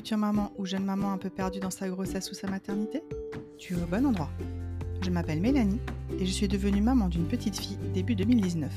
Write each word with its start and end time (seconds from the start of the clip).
future 0.00 0.16
maman 0.16 0.50
ou 0.56 0.64
jeune 0.64 0.86
maman 0.86 1.12
un 1.12 1.18
peu 1.18 1.28
perdue 1.28 1.60
dans 1.60 1.68
sa 1.68 1.86
grossesse 1.86 2.30
ou 2.30 2.34
sa 2.34 2.48
maternité 2.48 3.02
Tu 3.58 3.74
es 3.74 3.76
au 3.76 3.84
bon 3.84 4.06
endroit. 4.06 4.30
Je 5.02 5.10
m'appelle 5.10 5.42
Mélanie 5.42 5.78
et 6.18 6.24
je 6.24 6.30
suis 6.30 6.48
devenue 6.48 6.80
maman 6.80 7.10
d'une 7.10 7.28
petite 7.28 7.60
fille 7.60 7.76
début 7.92 8.14
2019. 8.14 8.72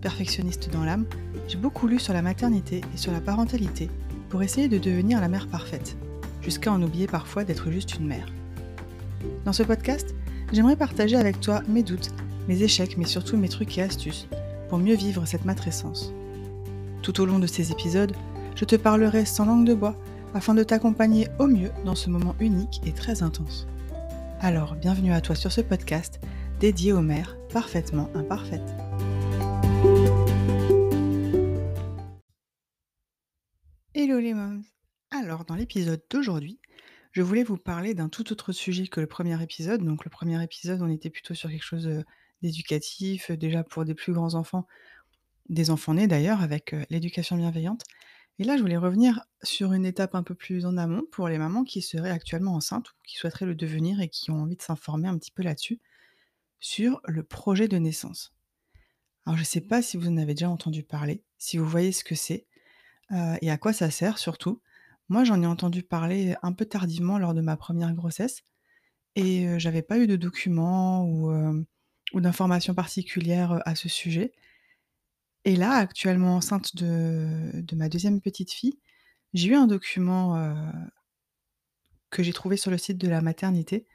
Perfectionniste 0.00 0.70
dans 0.70 0.84
l'âme, 0.84 1.04
j'ai 1.48 1.58
beaucoup 1.58 1.88
lu 1.88 1.98
sur 1.98 2.12
la 2.12 2.22
maternité 2.22 2.80
et 2.94 2.96
sur 2.96 3.10
la 3.10 3.20
parentalité 3.20 3.90
pour 4.28 4.44
essayer 4.44 4.68
de 4.68 4.78
devenir 4.78 5.20
la 5.20 5.26
mère 5.26 5.48
parfaite, 5.48 5.96
jusqu'à 6.42 6.70
en 6.70 6.80
oublier 6.80 7.08
parfois 7.08 7.42
d'être 7.42 7.72
juste 7.72 7.96
une 7.96 8.06
mère. 8.06 8.28
Dans 9.44 9.52
ce 9.52 9.64
podcast, 9.64 10.14
j'aimerais 10.52 10.76
partager 10.76 11.16
avec 11.16 11.40
toi 11.40 11.60
mes 11.66 11.82
doutes, 11.82 12.12
mes 12.46 12.62
échecs, 12.62 12.96
mais 12.98 13.06
surtout 13.06 13.36
mes 13.36 13.48
trucs 13.48 13.76
et 13.78 13.82
astuces 13.82 14.28
pour 14.68 14.78
mieux 14.78 14.94
vivre 14.94 15.26
cette 15.26 15.44
matrescence. 15.44 16.12
Tout 17.02 17.20
au 17.20 17.26
long 17.26 17.40
de 17.40 17.48
ces 17.48 17.72
épisodes, 17.72 18.14
je 18.54 18.64
te 18.64 18.76
parlerai 18.76 19.24
sans 19.24 19.46
langue 19.46 19.66
de 19.66 19.74
bois 19.74 19.96
afin 20.32 20.54
de 20.54 20.62
t'accompagner 20.62 21.28
au 21.38 21.46
mieux 21.46 21.70
dans 21.84 21.94
ce 21.94 22.10
moment 22.10 22.36
unique 22.40 22.80
et 22.86 22.92
très 22.92 23.22
intense. 23.22 23.66
Alors, 24.40 24.74
bienvenue 24.74 25.12
à 25.12 25.20
toi 25.20 25.34
sur 25.34 25.52
ce 25.52 25.60
podcast 25.60 26.20
dédié 26.60 26.92
aux 26.92 27.00
mères 27.00 27.36
parfaitement 27.52 28.10
imparfaites. 28.14 28.60
Hello 33.94 34.18
les 34.18 34.34
moms 34.34 34.62
Alors, 35.10 35.44
dans 35.44 35.54
l'épisode 35.54 36.02
d'aujourd'hui, 36.10 36.60
je 37.12 37.22
voulais 37.22 37.44
vous 37.44 37.56
parler 37.56 37.94
d'un 37.94 38.08
tout 38.08 38.32
autre 38.32 38.52
sujet 38.52 38.86
que 38.86 39.00
le 39.00 39.06
premier 39.06 39.40
épisode. 39.42 39.84
Donc, 39.84 40.04
le 40.04 40.10
premier 40.10 40.42
épisode, 40.42 40.82
on 40.82 40.90
était 40.90 41.10
plutôt 41.10 41.34
sur 41.34 41.48
quelque 41.48 41.64
chose 41.64 41.86
euh, 41.86 42.02
d'éducatif, 42.42 43.30
euh, 43.30 43.36
déjà 43.36 43.62
pour 43.62 43.84
des 43.84 43.94
plus 43.94 44.12
grands 44.12 44.34
enfants, 44.34 44.66
des 45.48 45.70
enfants 45.70 45.94
nés 45.94 46.08
d'ailleurs, 46.08 46.42
avec 46.42 46.72
euh, 46.72 46.84
l'éducation 46.90 47.36
bienveillante. 47.36 47.82
Et 48.38 48.44
là, 48.44 48.56
je 48.56 48.62
voulais 48.62 48.76
revenir 48.76 49.24
sur 49.42 49.72
une 49.72 49.86
étape 49.86 50.14
un 50.14 50.24
peu 50.24 50.34
plus 50.34 50.66
en 50.66 50.76
amont 50.76 51.04
pour 51.12 51.28
les 51.28 51.38
mamans 51.38 51.62
qui 51.62 51.82
seraient 51.82 52.10
actuellement 52.10 52.54
enceintes 52.54 52.90
ou 52.90 52.94
qui 53.06 53.16
souhaiteraient 53.16 53.46
le 53.46 53.54
devenir 53.54 54.00
et 54.00 54.08
qui 54.08 54.30
ont 54.30 54.42
envie 54.42 54.56
de 54.56 54.62
s'informer 54.62 55.08
un 55.08 55.16
petit 55.18 55.30
peu 55.30 55.42
là-dessus, 55.42 55.80
sur 56.58 57.00
le 57.04 57.22
projet 57.22 57.68
de 57.68 57.76
naissance. 57.76 58.34
Alors, 59.24 59.36
je 59.36 59.42
ne 59.42 59.46
sais 59.46 59.60
pas 59.60 59.82
si 59.82 59.96
vous 59.96 60.08
en 60.08 60.16
avez 60.16 60.34
déjà 60.34 60.50
entendu 60.50 60.82
parler, 60.82 61.22
si 61.38 61.58
vous 61.58 61.66
voyez 61.66 61.92
ce 61.92 62.02
que 62.02 62.14
c'est 62.14 62.46
euh, 63.12 63.36
et 63.40 63.50
à 63.50 63.58
quoi 63.58 63.72
ça 63.72 63.90
sert 63.90 64.18
surtout. 64.18 64.60
Moi, 65.08 65.24
j'en 65.24 65.42
ai 65.42 65.46
entendu 65.46 65.82
parler 65.82 66.34
un 66.42 66.52
peu 66.52 66.64
tardivement 66.64 67.18
lors 67.18 67.34
de 67.34 67.40
ma 67.40 67.56
première 67.56 67.94
grossesse 67.94 68.42
et 69.14 69.46
euh, 69.46 69.58
j'avais 69.58 69.82
pas 69.82 69.98
eu 69.98 70.06
de 70.06 70.16
documents 70.16 71.04
ou, 71.04 71.30
euh, 71.30 71.62
ou 72.14 72.20
d'informations 72.20 72.74
particulières 72.74 73.62
à 73.64 73.74
ce 73.74 73.88
sujet. 73.88 74.32
Et 75.44 75.56
là, 75.56 75.72
actuellement 75.72 76.36
enceinte 76.36 76.76
de 76.76 77.74
ma 77.76 77.88
deuxième 77.88 78.20
petite 78.20 78.52
fille, 78.52 78.78
j'ai 79.34 79.48
eu 79.50 79.54
un 79.54 79.66
document, 79.66 80.36
heu, 80.38 80.54
que 82.08 82.22
j'ai 82.22 82.32
trouvé 82.32 82.56
sur 82.56 82.70
le 82.70 82.78
site 82.78 82.96
de 82.96 83.08
la 83.08 83.20
maternité, 83.20 83.86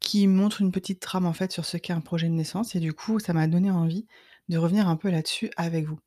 qui 0.00 0.26
montre 0.26 0.62
une 0.62 0.72
petite 0.72 1.00
trame, 1.00 1.26
en 1.26 1.34
fait, 1.34 1.52
sur 1.52 1.66
ce 1.66 1.76
qu'est 1.76 1.92
un 1.92 2.00
projet 2.00 2.28
de 2.28 2.32
naissance 2.32 2.74
et 2.74 2.80
du 2.80 2.94
coup, 2.94 3.18
ça 3.18 3.34
m'a 3.34 3.46
donné 3.46 3.70
envie 3.70 4.06
de 4.48 4.56
revenir 4.56 4.88
un 4.88 4.96
peu 4.96 5.10
là-dessus 5.10 5.50
avec 5.58 5.84
vous. 5.86 5.98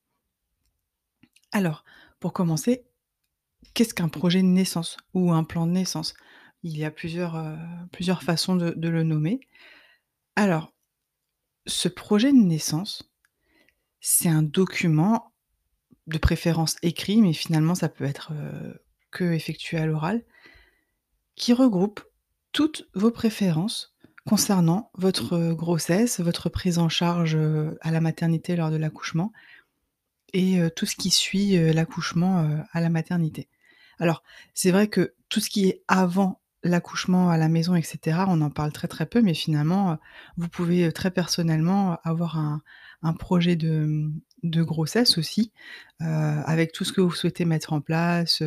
Alors, 1.52 1.84
pour 2.20 2.34
commencer, 2.34 2.86
qu'est-ce 3.74 3.94
qu'un 3.94 4.10
projet 4.10 4.42
de 4.42 4.48
naissance 4.48 4.98
ou 5.14 5.32
un 5.34 5.44
plan 5.46 5.68
de 5.68 5.72
naissance? 5.74 6.14
Il 6.64 6.78
y 6.78 6.86
a 6.86 6.92
plusieurs, 6.92 7.36
heu, 7.38 7.58
plusieurs 7.92 8.24
façons 8.24 8.56
de 8.58 8.90
le 8.90 9.04
nommer. 9.04 9.42
Alors, 10.36 10.74
ce 11.68 11.90
projet 11.90 12.32
de 12.34 12.38
naissance 12.38 13.09
c'est 14.02 14.30
un 14.30 14.44
document, 14.44 15.32
de 16.08 16.18
préférence 16.18 16.78
écrit, 16.82 17.22
mais 17.22 17.34
finalement 17.34 17.76
ça 17.76 17.90
peut 17.90 18.06
être, 18.06 18.34
heu, 18.34 18.82
que 19.12 19.26
effectué 19.26 19.78
à 19.78 19.86
l'oral, 19.86 20.24
qui 21.36 21.54
regroupe 21.54 22.02
toutes 22.52 22.88
vos 22.96 23.12
préférences 23.12 23.96
concernant 24.26 24.92
votre, 24.96 25.54
grossesse, 25.54 26.20
votre 26.20 26.50
prise 26.50 26.80
en 26.80 26.90
charge, 26.90 27.36
heu, 27.36 27.78
à 27.82 27.92
la 27.92 28.02
maternité 28.02 28.56
lors 28.56 28.72
de 28.72 28.78
l'accouchement 28.78 29.32
et 30.34 30.60
heu, 30.60 30.70
tout 30.72 30.86
ce 30.86 30.96
qui 30.96 31.12
suit, 31.12 31.58
l'accouchement, 31.74 32.64
à 32.72 32.82
la 32.82 32.90
maternité. 32.90 33.48
Alors, 34.00 34.24
c'est 34.54 34.72
vrai 34.72 34.88
que 34.88 35.14
tout 35.28 35.40
ce 35.40 35.50
qui 35.50 35.68
est 35.68 35.84
avant 35.88 36.39
l'accouchement 36.64 37.30
à 37.30 37.38
la 37.38 37.50
maison 37.50 37.76
et 37.76 37.82
cetera, 37.84 38.26
on 38.30 38.42
en 38.42 38.50
parle 38.50 38.72
très, 38.72 38.88
très 38.88 39.06
peu, 39.06 39.22
mais 39.22 39.34
finalement, 39.34 39.94
heu, 39.94 39.98
vous 40.38 40.50
pouvez, 40.50 40.86
heu, 40.88 40.92
très 40.92 41.12
personnellement 41.12 41.98
avoir 42.04 42.38
un 42.38 42.62
un 43.02 43.14
projet 43.14 43.56
de, 43.56 43.86
mmh, 43.86 44.20
de 44.44 44.62
grossesse 44.62 45.18
aussi, 45.18 45.54
avec 46.02 46.74
tout 46.74 46.84
ce 46.84 46.92
que 46.92 47.00
vous 47.00 47.14
souhaitez 47.14 47.46
mettre 47.46 47.72
en 47.72 47.80
place, 47.80 48.44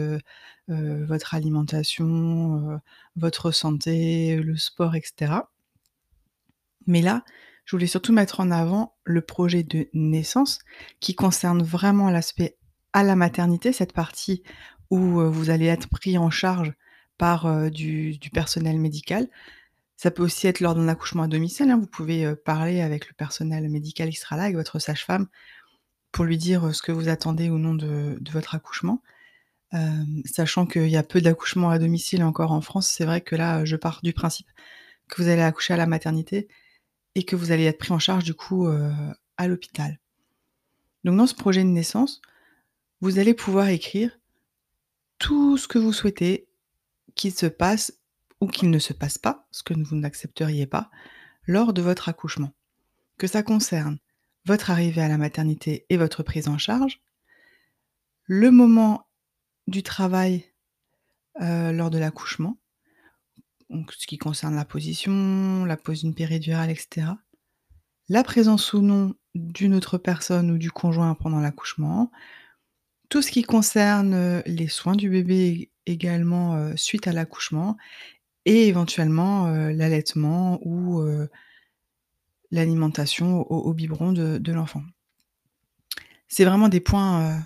votre 0.68 1.34
alimentation, 1.34 2.78
votre 3.16 3.50
santé, 3.50 4.36
le 4.36 4.58
sport 4.58 4.94
et 4.94 5.00
cetera. 5.02 5.50
Mais 6.86 7.00
là, 7.00 7.24
je 7.64 7.74
voulais 7.74 7.86
surtout 7.86 8.12
mettre 8.12 8.40
en 8.40 8.50
avant 8.50 8.94
le 9.04 9.22
projet 9.22 9.62
de 9.62 9.88
naissance 9.94 10.58
qui 11.00 11.14
concerne 11.14 11.62
vraiment 11.62 12.10
l'aspect 12.10 12.58
à 12.92 13.04
la 13.04 13.16
maternité, 13.16 13.72
cette 13.72 13.94
partie 13.94 14.42
où, 14.90 15.18
vous 15.30 15.48
allez 15.48 15.66
être 15.66 15.88
pris 15.88 16.18
en 16.18 16.28
charge 16.28 16.74
heu, 17.46 17.70
du 17.70 18.18
personnel 18.32 18.78
médical. 18.78 19.28
Ça 19.96 20.10
peut 20.10 20.22
aussi 20.24 20.46
être 20.48 20.60
lors 20.60 20.74
d'un 20.74 20.88
accouchement 20.88 21.24
à 21.24 21.28
domicile, 21.28 21.70
hein. 21.70 21.78
Vous 21.78 21.86
pouvez, 21.86 22.26
heu, 22.26 22.36
parler 22.36 22.80
avec 22.82 23.08
le 23.08 23.14
personnel 23.14 23.68
médical 23.70 24.10
qui 24.10 24.16
sera 24.16 24.36
là, 24.36 24.44
avec 24.44 24.56
votre 24.56 24.78
sage-femme, 24.80 25.28
pour 26.12 26.24
lui 26.24 26.38
dire, 26.38 26.66
heu, 26.66 26.72
ce 26.72 26.82
que 26.82 26.92
vous 26.92 27.08
attendez 27.08 27.50
ou 27.50 27.58
non 27.58 27.74
de 27.74 28.18
votre 28.32 28.54
accouchement. 28.56 29.02
Hem, 29.72 30.22
sachant 30.26 30.66
qu'il 30.66 30.88
y 30.88 30.96
a 30.98 31.02
peu 31.04 31.20
d'accouchements 31.22 31.70
à 31.70 31.78
domicile 31.78 32.24
encore 32.24 32.52
en 32.52 32.60
France, 32.62 32.88
c'est 32.88 33.04
vrai 33.06 33.20
que 33.22 33.36
là, 33.36 33.64
je 33.64 33.76
pars 33.76 34.00
du 34.02 34.12
principe 34.14 34.48
que 35.08 35.22
vous 35.22 35.28
allez 35.28 35.42
accoucher 35.42 35.74
à 35.74 35.78
la 35.78 35.86
maternité 35.86 36.48
et 37.16 37.24
que 37.24 37.36
vous 37.36 37.52
allez 37.52 37.64
être 37.64 37.78
pris 37.78 37.92
en 37.92 37.98
charge 38.00 38.24
du 38.24 38.34
coup, 38.34 38.68
à 39.38 39.48
l'hôpital. 39.48 39.98
Donc 41.04 41.16
dans 41.16 41.26
ce 41.26 41.34
projet 41.34 41.62
de 41.64 41.68
naissance, 41.68 42.20
vous 43.00 43.18
allez 43.18 43.34
pouvoir 43.34 43.68
écrire 43.68 44.18
tout 45.18 45.56
ce 45.56 45.68
que 45.68 45.78
vous 45.78 45.92
souhaitez 45.92 46.46
qu'il 47.14 47.32
se 47.32 47.46
passe 47.46 47.92
ou 48.40 48.46
qu'il 48.46 48.70
ne 48.70 48.78
se 48.78 48.92
passe 48.92 49.18
pas, 49.18 49.46
ce 49.50 49.62
que 49.62 49.74
vous 49.74 49.96
n'accepteriez 49.96 50.66
pas, 50.66 50.90
lors 51.46 51.72
de 51.72 51.82
votre 51.82 52.08
accouchement. 52.08 52.52
Que 53.18 53.26
ça 53.26 53.42
concerne 53.42 53.98
votre 54.44 54.70
arrivée 54.70 55.02
à 55.02 55.08
la 55.08 55.18
maternité 55.18 55.86
et 55.88 55.96
votre 55.96 56.22
prise 56.22 56.48
en 56.48 56.58
charge, 56.58 57.00
le 58.24 58.50
moment 58.50 59.06
du 59.68 59.82
travail, 59.82 60.44
heu, 61.40 61.72
lors 61.72 61.90
de 61.90 61.98
l'accouchement, 61.98 62.58
ce 63.90 64.06
qui 64.06 64.18
concerne 64.18 64.54
la 64.54 64.64
position, 64.64 65.64
la 65.64 65.76
pose 65.76 66.00
d'une 66.00 66.14
péridurale 66.14 66.70
et 66.70 66.74
cetera. 66.74 67.18
La 68.08 68.24
présence 68.24 68.72
ou 68.72 68.82
non 68.82 69.14
d'une 69.34 69.74
autre 69.74 69.96
personne 69.96 70.50
ou 70.50 70.58
du 70.58 70.70
conjoint 70.70 71.14
pendant 71.14 71.40
l'accouchement. 71.40 72.10
Tout 73.12 73.20
ce 73.20 73.30
qui 73.30 73.42
concerne, 73.42 74.40
les 74.46 74.68
soins 74.68 74.96
du 74.96 75.10
bébé 75.10 75.70
également, 75.84 76.74
suite 76.78 77.06
à 77.06 77.12
l'accouchement 77.12 77.76
et 78.46 78.68
éventuellement, 78.68 79.48
l'allaitement 79.50 80.58
ou, 80.62 81.04
l'alimentation 82.50 83.42
au 83.50 83.74
biberon 83.74 84.12
de 84.12 84.52
l'enfant. 84.52 84.82
C'est 86.26 86.46
vraiment 86.46 86.70
des 86.70 86.80
points, 86.80 87.38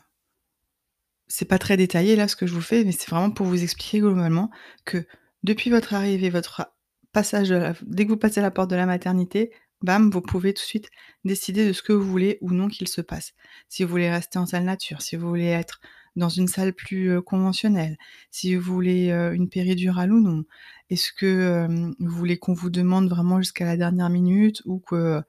c'est 1.26 1.46
pas 1.46 1.58
très 1.58 1.76
détaillé 1.76 2.14
là 2.14 2.28
ce 2.28 2.36
que 2.36 2.46
je 2.46 2.54
vous 2.54 2.60
fais, 2.60 2.84
mais 2.84 2.92
c'est 2.92 3.10
vraiment 3.10 3.32
pour 3.32 3.48
vous 3.48 3.64
expliquer 3.64 3.98
globalement 3.98 4.52
que 4.84 5.04
depuis 5.42 5.70
votre 5.70 5.94
arrivée, 5.94 6.30
votre 6.30 6.72
passage 7.10 7.48
de 7.48 7.56
la 7.56 7.74
dès 7.82 8.04
que 8.04 8.10
vous 8.10 8.16
passez 8.16 8.40
la 8.40 8.52
porte 8.52 8.70
de 8.70 8.76
la 8.76 8.86
maternité, 8.86 9.50
bam, 9.82 10.10
vous 10.10 10.20
pouvez 10.20 10.54
tout 10.54 10.62
de 10.62 10.66
suite 10.66 10.90
décider 11.24 11.66
de 11.66 11.72
ce 11.72 11.82
que 11.82 11.92
vous 11.92 12.08
voulez 12.08 12.38
ou 12.40 12.52
non 12.52 12.68
qu'il 12.68 12.88
se 12.88 13.00
passe. 13.00 13.32
Si 13.68 13.84
vous 13.84 13.90
voulez 13.90 14.10
rester 14.10 14.38
en 14.38 14.46
salle 14.46 14.64
nature, 14.64 15.02
si 15.02 15.16
vous 15.16 15.28
voulez 15.28 15.46
être 15.46 15.80
dans 16.16 16.28
une 16.30 16.48
salle 16.48 16.72
plus, 16.72 17.20
conventionnelle, 17.22 17.98
si 18.30 18.54
vous 18.56 18.72
voulez, 18.72 19.10
une 19.10 19.50
péridurale 19.50 20.12
ou 20.12 20.20
non. 20.20 20.44
Est-ce 20.88 21.12
que, 21.12 21.66
vous 21.98 22.16
voulez 22.16 22.38
qu'on 22.38 22.54
vous 22.54 22.70
demande 22.70 23.08
vraiment 23.10 23.38
jusqu'à 23.38 23.66
la 23.66 23.76
dernière 23.76 24.08
minute 24.08 24.62
ou 24.64 24.78
que 24.80 25.22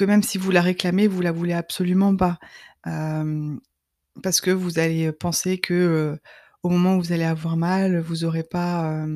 même 0.00 0.24
si 0.24 0.38
vous 0.38 0.50
la 0.50 0.60
réclamez, 0.60 1.06
vous 1.06 1.20
la 1.20 1.30
voulez 1.30 1.52
absolument 1.52 2.16
pas? 2.16 2.40
Parce 2.84 4.40
que 4.40 4.50
vous 4.50 4.80
allez, 4.80 5.12
penser 5.12 5.58
que, 5.58 6.18
au 6.64 6.68
moment 6.68 6.96
où 6.96 7.00
vous 7.00 7.12
allez 7.12 7.22
avoir 7.22 7.56
mal, 7.56 8.00
vous 8.00 8.24
aurez 8.24 8.42
pas, 8.42 9.06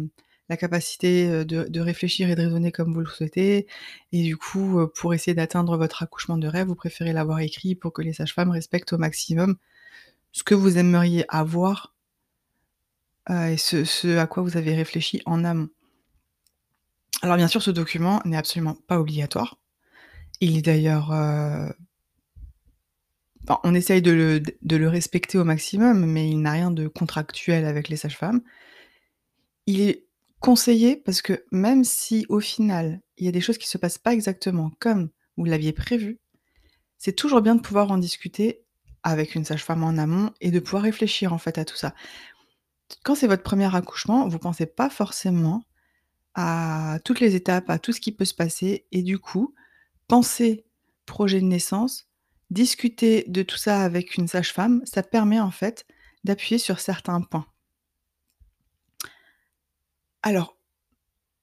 la 0.49 0.57
capacité, 0.57 1.45
de 1.45 1.81
réfléchir 1.81 2.31
et 2.31 2.37
de 2.37 2.43
raisonner 2.43 2.73
comme 2.73 2.95
vous 2.95 3.01
le 3.01 3.07
souhaitez 3.07 3.67
et 4.13 4.23
du 4.23 4.37
coup, 4.37 4.87
pour 4.95 5.15
essayer 5.15 5.35
d'atteindre 5.35 5.77
votre 5.77 6.03
accouchement 6.03 6.39
de 6.39 6.47
rêve, 6.49 6.69
vous 6.69 6.75
préférez 6.75 7.13
l'avoir 7.13 7.41
écrit 7.41 7.75
pour 7.75 7.93
que 7.93 8.03
les 8.03 8.13
sages-femmes 8.13 8.51
respectent 8.51 8.93
au 8.93 8.99
maximum 8.99 9.57
ce 10.33 10.45
que 10.45 10.55
vous 10.55 10.79
aimeriez 10.79 11.25
avoir, 11.29 11.95
et 13.29 13.57
ce 13.57 14.19
à 14.19 14.27
quoi 14.27 14.43
vous 14.43 14.57
avez 14.57 14.75
réfléchi 14.75 15.23
en 15.27 15.45
amont. 15.45 15.69
Alors 17.23 17.37
bien 17.37 17.49
sûr, 17.49 17.63
ce 17.63 17.71
document 17.71 18.21
n'est 18.25 18.37
absolument 18.37 18.77
pas 18.87 19.01
obligatoire. 19.01 19.59
Il 20.41 20.59
est 20.59 20.63
d'ailleurs, 20.63 21.11
on 23.65 23.75
essaye 23.75 24.03
de 24.03 24.11
le 24.13 24.41
de 24.41 24.77
le 24.77 24.89
respecter 24.89 25.39
au 25.39 25.45
maximum, 25.45 26.05
mais 26.05 26.29
il 26.29 26.41
n'a 26.43 26.53
rien 26.53 26.71
de 26.71 26.87
contractuel 26.87 27.65
avec 27.65 27.89
les 27.89 27.97
sages-femmes. 27.97 28.43
Il 29.67 29.81
est 29.81 30.06
conseillé 30.41 30.97
parce 30.97 31.23
que 31.23 31.45
même 31.51 31.85
si 31.85 32.27
au 32.29 32.41
final, 32.41 33.01
il 33.17 33.25
y 33.25 33.29
a 33.29 33.33
des 33.33 33.41
choses 33.41 33.59
qui 33.59 33.69
se 33.69 33.79
passent 33.79 33.99
pas 33.99 34.13
exactement 34.13 34.71
comme 34.79 35.11
vous 35.37 35.45
l'aviez 35.45 35.73
prévu, 35.73 36.21
c'est 36.99 37.15
toujours 37.15 37.43
bien 37.43 37.55
de 37.55 37.61
pouvoir 37.61 37.91
en 37.91 37.99
discuter 37.99 38.65
avec 39.03 39.35
une 39.35 39.45
sage-femme 39.45 39.85
en 39.85 39.99
amont 39.99 40.33
et 40.41 40.51
de 40.51 40.59
pouvoir 40.59 40.83
réfléchir 40.83 41.33
en 41.33 41.39
fait 41.39 41.59
à 41.59 41.65
tout 41.65 41.77
ça. 41.77 41.95
Quand 43.05 43.15
c'est 43.15 43.27
votre 43.27 43.43
premier 43.43 43.75
accouchement, 43.75 44.29
vous 44.29 44.39
pensez 44.39 44.67
pas 44.67 44.91
forcément 44.91 45.63
à 46.35 46.99
toutes 47.05 47.21
les 47.21 47.35
étapes, 47.35 47.71
à 47.71 47.79
tout 47.79 47.93
ce 47.93 48.01
qui 48.01 48.13
peut 48.13 48.25
se 48.25 48.35
passer 48.35 48.87
et 48.93 49.03
du 49.03 49.19
coup, 49.19 49.55
penser 50.09 50.67
projet 51.07 51.41
de 51.41 51.47
naissance, 51.47 52.09
discuter 52.51 53.25
de 53.29 53.43
tout 53.43 53.57
ça 53.57 53.81
avec 53.81 54.17
une 54.17 54.29
sage-femme, 54.29 54.83
ça 54.85 55.03
permet 55.03 55.41
en 55.41 55.51
fait 55.51 55.87
d'appuyer 56.25 56.59
sur 56.59 56.81
certains 56.81 57.21
points. 57.23 57.47
Alors, 60.27 60.57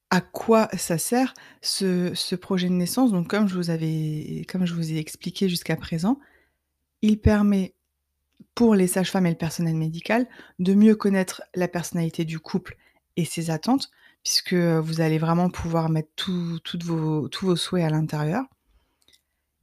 à 0.09 0.19
quoi 0.19 0.67
ça 0.75 0.97
sert 0.97 1.33
ce 1.61 2.35
projet 2.35 2.67
de 2.67 2.73
naissance? 2.73 3.13
Donc 3.13 3.29
comme 3.29 3.47
je 3.47 3.55
vous 3.55 3.69
avais 3.69 3.87
ai 3.87 4.97
expliqué 4.97 5.47
jusqu'à 5.47 5.77
présent, 5.77 6.19
il 7.01 7.17
permet 7.17 7.75
pour 8.55 8.75
les 8.75 8.87
sages-femmes 8.87 9.25
et 9.27 9.29
le 9.31 9.37
personnel 9.37 9.77
médical 9.77 10.27
de 10.59 10.73
mieux 10.73 10.95
connaître 10.95 11.43
la 11.55 11.69
personnalité 11.69 12.25
du 12.25 12.39
couple 12.39 12.75
et 13.15 13.23
ses 13.23 13.51
attentes, 13.51 13.89
puisque, 14.21 14.53
vous 14.53 14.99
allez 14.99 15.17
vraiment 15.17 15.49
pouvoir 15.49 15.89
mettre 15.89 16.09
tous 16.13 16.59
vos 16.83 17.55
souhaits 17.55 17.85
à 17.85 17.89
l'intérieur. 17.89 18.43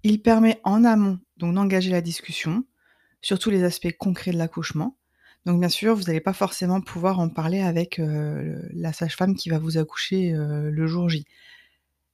Il 0.02 0.22
permet 0.22 0.62
en 0.64 0.82
amont 0.82 1.18
donc 1.36 1.54
d'engager 1.56 1.90
la 1.90 2.00
discussion 2.00 2.64
sur 3.20 3.38
tous 3.38 3.50
les 3.50 3.64
aspects 3.64 3.94
concrets 3.98 4.32
de 4.32 4.38
l'accouchement. 4.38 4.96
Donc 5.46 5.58
bien 5.58 5.68
sûr, 5.70 5.94
vous 5.96 6.10
allez 6.10 6.20
pas 6.20 6.34
forcément 6.34 6.80
pouvoir 6.82 7.18
en 7.18 7.28
parler 7.30 7.60
avec, 7.60 7.98
heu, 7.98 8.60
la 8.74 8.92
sage-femme 8.92 9.34
qui 9.34 9.48
va 9.48 9.58
vous 9.58 9.78
accoucher, 9.78 10.32
heu, 10.34 10.70
le 10.70 10.86
jour 10.86 11.08
J. 11.08 11.24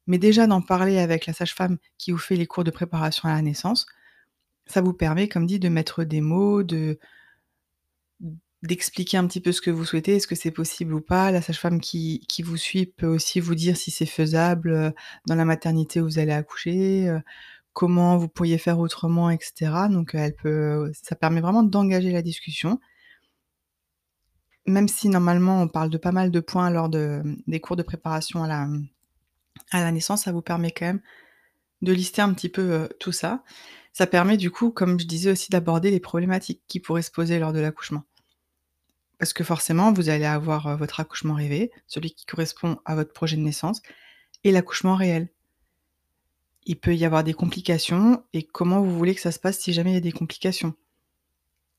Mais 0.07 0.19
déjà 0.19 0.47
d'en 0.49 0.63
parler 0.63 0.99
avec 0.99 1.27
la 1.27 1.33
sage-femme 1.35 1.79
qui 1.99 2.13
vous 2.13 2.19
fait 2.19 2.37
les 2.37 2.47
cours 2.47 2.65
de 2.65 2.71
préparation 2.73 3.29
à 3.29 3.35
la 3.35 3.43
naissance, 3.43 3.87
ça 4.67 4.83
vous 4.83 4.95
permet, 4.95 5.29
comme 5.29 5.47
dit, 5.47 5.61
de 5.61 5.69
mettre 5.71 6.05
des 6.05 6.21
mots, 6.23 6.63
de 6.65 6.99
d'expliquer 8.63 9.19
un 9.19 9.27
petit 9.27 9.41
peu 9.41 9.53
ce 9.53 9.61
que 9.61 9.71
vous 9.71 9.85
souhaitez, 9.85 10.17
est-ce 10.17 10.27
que 10.27 10.35
c'est 10.35 10.51
possible 10.51 10.95
ou 10.95 11.01
pas? 11.01 11.31
La 11.31 11.43
sage-femme 11.43 11.81
qui 11.81 12.27
vous 12.45 12.57
suit 12.57 12.87
peut 12.87 13.07
aussi 13.07 13.39
vous 13.41 13.55
dire 13.55 13.77
si 13.77 13.91
c'est 13.91 14.07
faisable, 14.07 14.71
heu, 14.73 14.93
dans 15.29 15.35
la 15.37 15.45
maternité 15.45 16.01
où 16.01 16.05
vous 16.05 16.19
allez 16.19 16.33
accoucher, 16.33 17.15
comment 17.75 18.19
vous 18.19 18.29
pourriez 18.29 18.59
faire 18.59 18.79
autrement 18.81 19.31
et 19.31 19.39
cetera. 19.43 19.89
Donc 19.89 20.13
elle 20.15 20.37
peut 20.37 20.93
ça 21.03 21.17
permet 21.17 21.41
vraiment 21.43 21.65
d'engager 21.65 22.13
la 22.13 22.23
discussion. 22.23 22.81
Même 24.67 24.89
si 24.89 25.09
normalement 25.09 25.63
on 25.63 25.69
parle 25.69 25.91
de 25.91 25.99
pas 25.99 26.13
mal 26.13 26.31
de 26.31 26.41
points 26.41 26.71
lors 26.71 26.89
de, 26.89 27.23
des 27.47 27.61
cours 27.61 27.77
de 27.77 27.83
préparation 27.83 28.43
à 28.43 28.49
la, 29.73 29.93
naissance, 29.93 30.25
ça 30.25 30.33
vous 30.33 30.43
permet 30.43 30.73
quand 30.73 30.87
même 30.87 31.01
de 31.83 31.93
lister 31.93 32.23
un 32.23 32.33
petit 32.33 32.49
peu, 32.49 32.63
heu, 32.63 32.89
tout 32.99 33.13
ça. 33.13 33.45
Ça 33.93 34.07
permet 34.07 34.37
du 34.37 34.51
coup, 34.51 34.71
comme 34.71 34.99
je 34.99 35.07
disais 35.07 35.31
aussi, 35.31 35.51
d'aborder 35.51 35.91
les 35.91 36.01
problématiques 36.01 36.63
qui 36.67 36.81
pourraient 36.81 37.03
se 37.03 37.11
poser 37.11 37.39
lors 37.39 37.53
de 37.53 37.61
l'accouchement. 37.61 38.05
Parce 39.19 39.33
que 39.33 39.45
forcément, 39.45 39.93
vous 39.93 40.09
allez 40.09 40.25
avoir, 40.25 40.69
heu, 40.69 40.77
votre 40.77 41.01
accouchement 41.01 41.35
rêvé, 41.35 41.71
celui 41.87 42.11
qui 42.11 42.27
correspond 42.27 42.79
à 42.85 42.95
votre 42.95 43.13
projet 43.13 43.37
de 43.37 43.43
naissance 43.43 43.83
et 44.45 44.53
l'accouchement 44.53 44.97
réel. 44.97 45.29
Il 46.67 46.79
peut 46.79 46.95
y 46.95 47.05
avoir 47.05 47.23
des 47.25 47.35
complications 47.35 48.25
et 48.33 48.43
comment 48.43 48.81
vous 48.81 48.97
voulez 48.97 49.15
que 49.15 49.21
ça 49.21 49.33
se 49.33 49.39
passe 49.39 49.59
si 49.59 49.73
jamais 49.73 49.93
il 49.93 49.95
y 49.95 49.99
a 49.99 50.01
des 50.01 50.13
complications? 50.13 50.75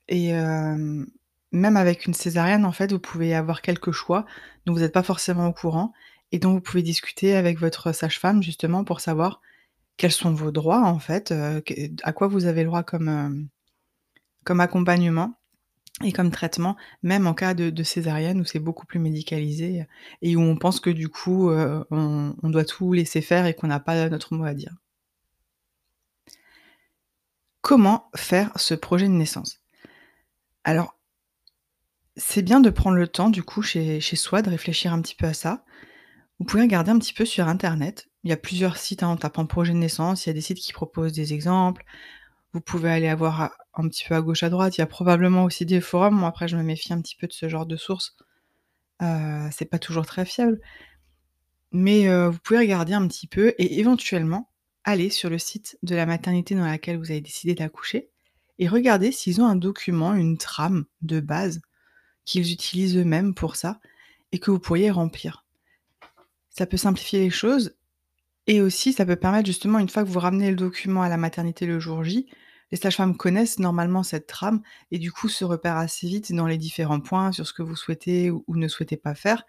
Et 0.08 0.30
hem, 0.30 1.08
même 1.52 1.78
avec 1.78 2.06
une 2.06 2.14
césarienne, 2.14 2.66
en 2.66 2.72
fait, 2.72 2.92
vous 2.92 3.00
pouvez 3.00 3.34
avoir 3.36 3.62
quelques 3.62 3.92
choix 3.92 4.26
dont 4.66 4.74
vous 4.74 4.84
êtes 4.84 4.94
pas 4.94 5.04
forcément 5.04 5.48
au 5.48 5.54
courant 5.54 5.94
et 6.32 6.40
dont 6.40 6.54
vous 6.54 6.62
pouvez 6.62 6.84
discuter 6.84 7.36
avec 7.36 7.60
votre 7.60 7.94
sage-femme 7.94 8.44
justement 8.44 8.84
pour 8.84 9.00
savoir 9.02 9.42
quels 9.98 10.12
sont 10.12 10.34
vos 10.34 10.52
droits 10.52 10.84
en 10.84 11.00
fait, 11.00 11.30
que 11.30 11.74
à 12.04 12.14
quoi 12.14 12.28
vous 12.28 12.46
avez 12.46 12.62
le 12.64 12.68
droit 12.68 12.84
comme, 12.84 13.08
hem, 13.10 13.48
comme 14.44 14.60
accompagnement 14.62 15.34
et 16.04 16.12
comme 16.12 16.32
traitement, 16.32 16.78
même 17.04 17.28
en 17.28 17.34
cas 17.34 17.54
de 17.56 17.84
césarienne 17.84 18.42
où 18.42 18.46
c'est 18.46 18.60
beaucoup 18.60 18.86
plus 18.86 19.00
médicalisé, 19.00 19.88
et 20.22 20.36
où 20.36 20.42
on 20.42 20.58
pense 20.58 20.80
que 20.80 20.92
du 20.92 21.10
coup, 21.10 21.50
heu, 21.52 21.86
on 21.92 22.36
on 22.44 22.50
doit 22.50 22.66
tout 22.66 22.94
laisser 22.94 23.22
faire 23.22 23.46
et 23.48 23.56
qu'on 23.56 23.68
n'a 23.68 23.80
pas 23.80 24.10
notre 24.10 24.36
mot 24.36 24.46
à 24.46 24.54
dire. 24.54 24.76
Comment 27.62 28.10
faire 28.16 28.52
ce 28.58 28.74
projet 28.76 29.08
de 29.08 29.14
naissance? 29.14 29.62
Alors 30.64 30.97
c'est 32.18 32.42
bien 32.42 32.60
de 32.60 32.70
prendre 32.70 32.98
le 32.98 33.08
temps 33.08 33.30
du 33.30 33.44
coup 33.44 33.62
chez 33.62 34.02
soi 34.02 34.42
de 34.42 34.50
réfléchir 34.50 34.92
un 34.94 35.02
petit 35.02 35.16
peu 35.16 35.28
à 35.28 35.34
ça. 35.34 35.64
Vous 36.40 36.46
pouvez 36.46 36.64
regarder 36.64 36.92
un 36.92 37.00
petit 37.00 37.14
peu 37.14 37.26
sur 37.26 37.48
internet. 37.48 38.10
Il 38.24 38.30
y 38.30 38.34
a 38.34 38.38
plusieurs 38.38 38.78
sites, 38.78 39.04
hein, 39.04 39.10
en 39.10 39.18
tapant 39.18 39.46
projet 39.46 39.74
de 39.74 39.78
naissance, 39.78 40.26
il 40.26 40.30
y 40.30 40.32
a 40.32 40.34
des 40.34 40.42
sites 40.42 40.60
qui 40.60 40.74
proposent 40.74 41.14
des 41.14 41.34
exemples. 41.34 41.86
Vous 42.54 42.62
pouvez 42.62 42.92
aller 42.92 43.08
avoir 43.08 43.52
un 43.76 43.88
petit 43.88 44.06
peu 44.08 44.16
à 44.16 44.22
gauche, 44.22 44.44
à 44.44 44.50
droite. 44.50 44.78
Il 44.78 44.82
y 44.82 44.84
a 44.84 44.88
probablement 44.88 45.44
aussi 45.46 45.66
des 45.66 45.82
forums. 45.82 46.16
Moi 46.16 46.30
après 46.30 46.48
je 46.48 46.58
me 46.58 46.64
méfie 46.64 46.94
un 46.94 47.02
petit 47.02 47.16
peu 47.16 47.28
de 47.28 47.34
ce 47.34 47.50
genre 47.50 47.66
de 47.66 47.78
sources. 47.78 48.18
Heu, 49.02 49.50
c'est 49.52 49.66
pas 49.70 49.80
toujours 49.80 50.06
très 50.06 50.26
fiable. 50.26 50.60
Mais, 51.72 52.08
heu, 52.08 52.28
vous 52.30 52.40
pouvez 52.40 52.60
regarder 52.60 52.94
un 52.94 53.08
petit 53.08 53.28
peu 53.28 53.54
et 53.58 53.80
éventuellement 53.80 54.50
aller 54.84 55.10
sur 55.10 55.30
le 55.30 55.38
site 55.38 55.78
de 55.84 55.96
la 55.96 56.06
maternité 56.06 56.56
dans 56.56 56.66
laquelle 56.66 56.98
vous 56.98 57.12
avez 57.12 57.22
décidé 57.22 57.56
d'accoucher 57.56 58.10
et 58.60 58.68
regarder 58.68 59.12
s'ils 59.12 59.42
ont 59.42 59.46
un 59.48 59.56
document, 59.56 60.14
une 60.14 60.38
trame 60.38 60.86
de 61.02 61.20
base 61.20 61.62
qu'ils 62.28 62.52
utilisent 62.52 62.98
eux-mêmes 62.98 63.34
pour 63.34 63.56
ça 63.56 63.80
et 64.32 64.38
que 64.38 64.52
vous 64.52 64.60
pourriez 64.60 64.92
remplir. 64.92 65.46
Ça 66.52 66.68
peut 66.68 66.78
simplifier 66.78 67.20
les 67.20 67.30
choses 67.30 67.74
et 68.46 68.62
aussi 68.62 68.94
ça 68.94 69.06
peut 69.06 69.16
permettre 69.16 69.48
justement 69.48 69.80
une 69.80 69.90
fois 69.90 70.04
que 70.04 70.10
vous 70.10 70.20
ramenez 70.20 70.50
le 70.50 70.58
document 70.58 71.02
à 71.02 71.10
la 71.10 71.18
maternité 71.18 71.66
le 71.66 71.80
jour 71.80 72.04
J, 72.04 72.28
les 72.72 72.78
sages-femmes 72.78 73.16
connaissent 73.16 73.60
normalement 73.60 74.04
cette 74.04 74.28
trame 74.28 74.62
et 74.92 75.00
du 75.00 75.12
coup 75.12 75.30
se 75.30 75.46
repèrent 75.46 75.78
assez 75.78 76.06
vite 76.06 76.34
dans 76.34 76.48
les 76.48 76.58
différents 76.58 77.00
points 77.00 77.32
sur 77.32 77.48
ce 77.48 77.54
que 77.54 77.64
vous 77.64 77.78
souhaitez 77.78 78.30
ou 78.30 78.44
ne 78.50 78.68
souhaitez 78.68 78.98
pas 78.98 79.16
faire. 79.16 79.46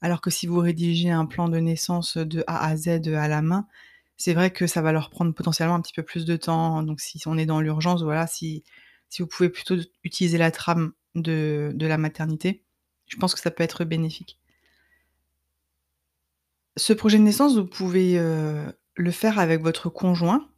Alors 0.00 0.22
que 0.22 0.30
si 0.30 0.46
vous 0.46 0.58
rédigez 0.58 1.10
un 1.10 1.26
plan 1.26 1.48
de 1.48 1.58
naissance 1.58 2.16
de 2.16 2.42
A 2.46 2.66
à 2.66 2.76
Z, 2.76 3.08
à 3.08 3.28
la 3.28 3.42
main, 3.42 3.68
c'est 4.16 4.32
vrai 4.32 4.50
que 4.50 4.66
ça 4.66 4.80
va 4.80 4.92
leur 4.92 5.10
prendre 5.10 5.34
potentiellement 5.34 5.74
un 5.74 5.82
petit 5.82 5.92
peu 5.92 6.02
plus 6.02 6.24
de 6.24 6.36
temps. 6.36 6.82
Donc 6.82 7.00
si 7.00 7.20
on 7.26 7.36
est 7.36 7.46
dans 7.46 7.60
l'urgence, 7.60 8.02
voilà, 8.02 8.26
si 8.26 8.64
si 9.10 9.20
vous 9.20 9.28
pouvez 9.28 9.50
plutôt 9.50 9.76
utiliser 10.04 10.38
la 10.38 10.50
trame 10.50 10.92
de 11.14 11.86
la 11.86 11.98
maternité, 11.98 12.62
je 13.06 13.16
pense 13.16 13.34
que 13.34 13.40
ça 13.40 13.50
peut 13.50 13.64
être 13.64 13.84
bénéfique. 13.84 14.38
Ce 16.76 16.92
projet 16.92 17.18
de 17.18 17.22
naissance, 17.22 17.56
vous 17.56 17.66
pouvez, 17.66 18.18
heu, 18.18 18.64
le 18.96 19.10
faire 19.10 19.38
avec 19.38 19.60
votre 19.62 19.88
conjoint, 19.90 20.48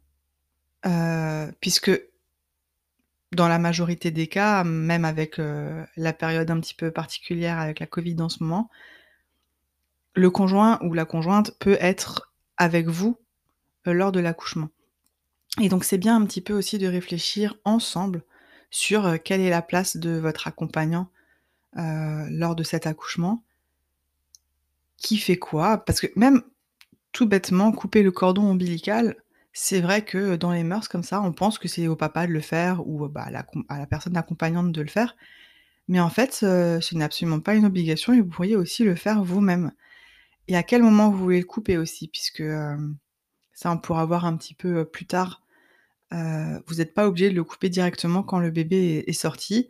heu, 0.85 1.51
puisque 1.61 1.91
dans 3.31 3.47
la 3.47 3.59
majorité 3.59 4.11
des 4.11 4.27
cas, 4.27 4.63
même 4.63 5.03
avec, 5.05 5.39
heu, 5.39 5.85
la 5.97 6.13
période 6.13 6.49
un 6.51 6.59
petit 6.59 6.73
peu 6.73 6.91
particulière 6.91 7.59
avec 7.59 7.79
la 7.79 7.85
covid 7.85 8.15
en 8.21 8.29
ce 8.29 8.43
moment 8.43 8.69
le 10.15 10.29
conjoint 10.29 10.79
ou 10.81 10.93
la 10.93 11.05
conjointe 11.05 11.51
peut 11.59 11.77
être 11.81 12.33
avec 12.57 12.87
vous, 12.87 13.17
lors 13.85 14.11
de 14.11 14.19
l'accouchement. 14.19 14.69
Et 15.61 15.69
donc 15.69 15.83
c'est 15.85 15.97
bien 15.97 16.15
un 16.17 16.25
petit 16.25 16.41
peu 16.41 16.53
aussi 16.53 16.77
de 16.79 16.87
réfléchir 16.87 17.55
ensemble 17.65 18.23
sur, 18.75 19.07
heu, 19.07 19.17
quelle 19.17 19.39
est 19.41 19.49
la 19.49 19.61
place 19.61 19.95
de 19.97 20.11
votre 20.17 20.47
accompagnant, 20.49 21.09
heu, 21.77 22.27
lors 22.31 22.55
de 22.55 22.63
cet 22.63 22.87
accouchement? 22.87 23.43
Qui 24.97 25.17
fait 25.17 25.37
quoi? 25.37 25.77
Parce 25.77 25.99
que 25.99 26.07
même 26.15 26.41
tout 27.13 27.27
bêtement, 27.27 27.71
couper 27.71 28.03
le 28.03 28.11
cordon 28.11 28.43
ombilical, 28.51 29.15
c'est 29.53 29.81
vrai 29.81 30.03
que 30.05 30.35
dans 30.37 30.51
les 30.53 30.63
mœurs 30.63 30.87
comme 30.89 31.03
ça, 31.03 31.21
on 31.21 31.33
pense 31.33 31.59
que 31.59 31.67
c'est 31.67 31.87
au 31.87 31.95
papa 31.95 32.27
de 32.27 32.33
le 32.33 32.41
faire 32.41 32.87
ou, 32.87 33.07
bah, 33.09 33.27
à 33.69 33.79
la 33.79 33.87
personne 33.87 34.17
accompagnante 34.17 34.71
de 34.71 34.81
le 34.81 34.89
faire. 34.89 35.15
Mais 35.89 35.99
en 36.01 36.09
fait, 36.11 36.41
heu, 36.43 36.81
ce 36.81 36.95
n'est 36.95 37.05
absolument 37.05 37.41
pas 37.41 37.55
une 37.55 37.65
obligation 37.65 38.13
et 38.13 38.21
vous 38.21 38.29
pourriez 38.29 38.55
aussi 38.57 38.83
le 38.83 38.95
faire 38.95 39.23
vous-même. 39.23 39.71
Et 40.49 40.57
à 40.57 40.63
quel 40.63 40.83
moment 40.83 41.09
vous 41.11 41.17
voulez 41.17 41.39
le 41.41 41.45
couper 41.47 41.77
aussi? 41.77 42.07
Puisque, 42.09 42.43
ça 43.53 43.71
on 43.71 43.79
pourra 43.79 44.05
voir 44.05 44.25
un 44.25 44.37
petit 44.37 44.53
peu, 44.53 44.85
plus 44.85 45.07
tard. 45.07 45.41
Heu, 46.13 46.63
vous 46.67 46.81
êtes 46.81 46.93
pas 46.93 47.07
obligé 47.07 47.29
de 47.29 47.35
le 47.35 47.43
couper 47.43 47.69
directement 47.69 48.23
quand 48.23 48.39
le 48.39 48.51
bébé 48.51 49.03
est 49.07 49.13
sorti, 49.13 49.69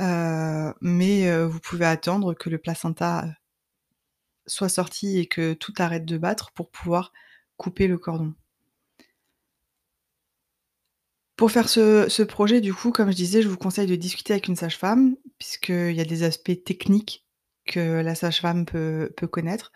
heu, 0.00 0.74
mais, 0.82 1.28
heu, 1.30 1.44
vous 1.46 1.60
pouvez 1.60 1.86
attendre 1.86 2.34
que 2.34 2.50
le 2.50 2.58
placenta 2.58 3.26
soit 4.48 4.68
sorti 4.68 5.18
et 5.20 5.26
que 5.26 5.52
tout 5.54 5.72
arrête 5.78 6.04
de 6.04 6.18
battre 6.18 6.50
pour 6.50 6.68
pouvoir 6.70 7.12
couper 7.56 7.86
le 7.86 7.96
cordon. 7.96 8.34
Pour 11.36 11.50
faire 11.50 11.68
ce 11.68 12.22
projet 12.22 12.60
du 12.62 12.72
coup, 12.72 12.92
comme 12.92 13.10
je 13.10 13.16
disais, 13.16 13.42
je 13.42 13.48
vous 13.48 13.58
conseille 13.58 13.86
de 13.86 13.96
discuter 13.96 14.32
avec 14.32 14.48
une 14.48 14.56
sage-femme, 14.56 15.16
puisqu'il 15.38 15.92
y 15.92 16.00
a 16.00 16.04
des 16.04 16.22
aspects 16.22 16.64
techniques 16.64 17.26
que 17.66 18.00
la 18.00 18.14
sage-femme 18.14 18.64
peut 18.64 19.10
connaître, 19.30 19.70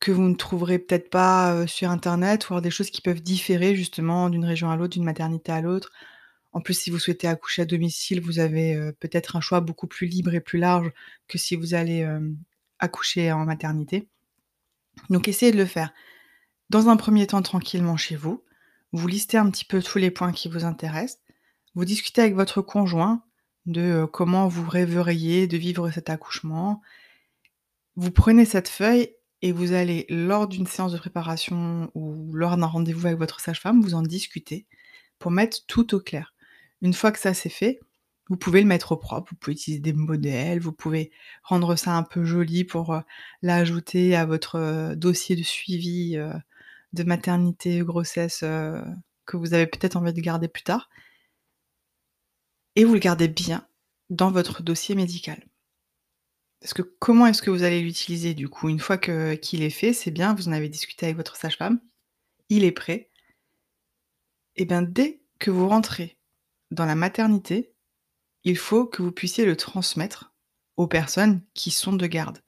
que 0.00 0.12
vous 0.12 0.22
ne 0.22 0.34
trouverez 0.34 0.78
peut-être 0.78 1.10
pas, 1.10 1.66
sur 1.66 1.90
internet, 1.90 2.50
ou 2.50 2.60
des 2.60 2.70
choses 2.70 2.90
qui 2.90 3.00
peuvent 3.00 3.22
différer 3.22 3.74
justement 3.74 4.30
d'une 4.30 4.44
région 4.44 4.70
à 4.70 4.76
l'autre, 4.76 4.94
d'une 4.94 5.04
maternité 5.04 5.52
à 5.52 5.60
l'autre. 5.60 5.92
En 6.52 6.60
plus, 6.60 6.74
si 6.74 6.90
vous 6.90 6.98
souhaitez 6.98 7.26
accoucher 7.28 7.62
à 7.62 7.64
domicile, 7.66 8.20
vous 8.20 8.38
avez, 8.38 8.92
peut-être 9.00 9.36
un 9.36 9.40
choix 9.40 9.60
beaucoup 9.60 9.86
plus 9.86 10.06
libre 10.06 10.34
et 10.34 10.40
plus 10.40 10.58
large 10.58 10.92
que 11.26 11.36
si 11.36 11.56
vous 11.56 11.74
allez, 11.74 12.08
accoucher 12.78 13.32
en 13.32 13.44
maternité. 13.44 14.08
Donc 15.10 15.28
essayez 15.28 15.52
de 15.52 15.58
le 15.58 15.66
faire 15.66 15.92
dans 16.70 16.88
un 16.88 16.96
1er 16.96 17.26
temps 17.26 17.42
tranquillement 17.42 17.96
chez 17.96 18.16
vous. 18.16 18.42
Vous 18.92 19.06
listez 19.06 19.36
un 19.36 19.50
petit 19.50 19.64
peu 19.64 19.82
tous 19.82 19.98
les 19.98 20.10
points 20.10 20.32
qui 20.32 20.48
vous 20.48 20.64
intéressent. 20.64 21.20
Vous 21.74 21.84
discutez 21.84 22.22
avec 22.22 22.34
votre 22.34 22.62
conjoint 22.62 23.22
de, 23.66 24.06
comment 24.10 24.48
vous 24.48 24.68
rêveriez 24.68 25.46
de 25.46 25.56
vivre 25.56 25.90
cet 25.90 26.10
accouchement. 26.10 26.80
Vous 27.96 28.10
prenez 28.10 28.44
cette 28.44 28.68
feuille 28.68 29.10
et 29.42 29.52
vous 29.52 29.72
allez, 29.72 30.06
lors 30.08 30.48
d'une 30.48 30.66
séance 30.66 30.92
de 30.92 30.98
préparation 30.98 31.90
ou 31.94 32.32
lors 32.34 32.56
d'un 32.56 32.66
rendez-vous 32.66 33.06
avec 33.06 33.18
votre 33.18 33.40
sage-femme, 33.40 33.80
vous 33.82 33.94
en 33.94 34.02
discutez 34.02 34.66
pour 35.18 35.30
mettre 35.32 35.66
tout 35.66 35.94
au 35.94 36.00
clair. 36.00 36.34
Une 36.82 36.94
fois 36.94 37.12
que 37.12 37.18
ça 37.20 37.34
c'est 37.34 37.48
fait, 37.50 37.80
vous 38.30 38.36
pouvez 38.36 38.60
le 38.62 38.66
mettre 38.68 38.92
au 38.92 38.96
propre, 38.96 39.30
vous 39.32 39.36
pouvez 39.36 39.54
utiliser 39.54 39.80
des 39.82 39.92
modèles, 39.94 40.60
vous 40.60 40.72
pouvez 40.72 41.10
rendre 41.44 41.76
ça 41.76 41.92
un 41.96 42.02
peu 42.04 42.24
joli 42.24 42.64
pour, 42.64 42.94
heu, 42.94 43.02
l'ajouter 43.42 44.16
à 44.16 44.26
votre, 44.26 44.56
heu, 44.58 44.96
dossier 44.96 45.36
de 45.36 45.42
suivi, 45.42 46.16
heu, 46.16 46.32
de 46.94 47.04
maternité, 47.04 47.80
grossesse, 47.80 48.40
que 49.26 49.36
vous 49.36 49.54
avez 49.54 49.66
peut-être 49.66 49.96
envie 49.96 50.12
de 50.12 50.20
garder 50.20 50.48
plus 50.48 50.64
tard. 50.64 50.88
Et 52.76 52.84
vous 52.84 52.94
le 52.94 52.98
gardez 52.98 53.28
bien 53.28 53.66
dans 54.08 54.30
votre 54.30 54.62
dossier 54.62 54.94
médical. 54.94 55.44
Parce 56.60 56.74
que 56.74 56.82
comment 56.82 57.26
est-ce 57.26 57.42
que 57.42 57.50
vous 57.50 57.62
allez 57.62 57.82
l'utiliser 57.82 58.34
du 58.34 58.48
coup? 58.48 58.68
Une 58.68 58.80
fois 58.80 58.98
que 58.98 59.34
qu'il 59.34 59.62
est 59.62 59.70
fait, 59.70 59.92
c'est 59.92 60.10
bien, 60.10 60.34
vous 60.34 60.48
en 60.48 60.52
avez 60.52 60.68
discuté 60.68 61.06
avec 61.06 61.16
votre 61.16 61.36
sage-femme, 61.36 61.80
il 62.48 62.64
est 62.64 62.72
prêt. 62.72 63.10
Et 64.56 64.64
ben, 64.64 64.82
dès 64.82 65.20
que 65.38 65.50
vous 65.50 65.68
rentrez 65.68 66.18
dans 66.70 66.84
la 66.84 66.96
maternité, 66.96 67.72
il 68.44 68.56
faut 68.56 68.86
que 68.86 69.02
vous 69.02 69.12
puissiez 69.12 69.44
le 69.44 69.56
transmettre 69.56 70.32
aux 70.76 70.88
personnes 70.88 71.42
qui 71.54 71.70
sont 71.70 71.92
de 71.92 72.06
garde. 72.06 72.42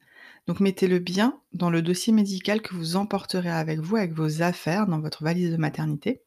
Donc 0.46 0.60
mettez-le 0.60 0.98
bien 0.98 1.40
dans 1.52 1.70
le 1.70 1.82
dossier 1.82 2.12
médical 2.12 2.62
que 2.62 2.74
vous 2.74 2.96
emporterez 2.96 3.50
avec 3.50 3.78
vous, 3.78 3.96
avec 3.96 4.12
vos 4.12 4.42
affaires 4.42 4.86
dans 4.86 5.00
votre 5.00 5.22
valise 5.22 5.52
de 5.52 5.56
maternité. 5.56 6.22